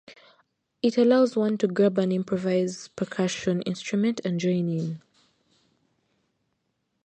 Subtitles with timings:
[0.81, 4.99] It allows one to grab an improvised percussion instrument and join in.